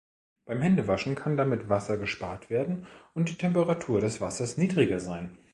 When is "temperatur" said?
3.37-4.01